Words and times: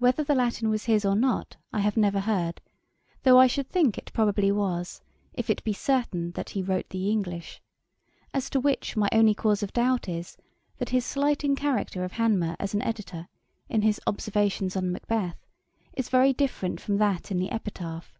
Whether 0.00 0.22
the 0.22 0.34
Latin 0.34 0.68
was 0.68 0.84
his, 0.84 1.02
or 1.02 1.16
not, 1.16 1.56
I 1.72 1.80
have 1.80 1.96
never 1.96 2.20
heard, 2.20 2.60
though 3.22 3.40
I 3.40 3.46
should 3.46 3.70
think 3.70 3.96
it 3.96 4.10
probably 4.12 4.52
was, 4.52 5.00
if 5.32 5.48
it 5.48 5.64
be 5.64 5.72
certain 5.72 6.32
that 6.32 6.50
he 6.50 6.60
wrote 6.60 6.90
the 6.90 7.08
English; 7.10 7.62
as 8.34 8.50
to 8.50 8.60
which 8.60 8.98
my 8.98 9.08
only 9.12 9.32
cause 9.34 9.62
of 9.62 9.72
doubt 9.72 10.10
is, 10.10 10.36
that 10.76 10.90
his 10.90 11.06
slighting 11.06 11.56
character 11.56 12.04
of 12.04 12.12
Hanmer 12.12 12.54
as 12.58 12.74
an 12.74 12.82
editor, 12.82 13.28
in 13.70 13.80
his 13.80 13.98
Observations 14.06 14.76
on 14.76 14.92
Macbeth, 14.92 15.38
is 15.94 16.10
very 16.10 16.34
different 16.34 16.78
from 16.78 16.98
that 16.98 17.30
in 17.30 17.38
the 17.38 17.50
'Epitaph.' 17.50 18.18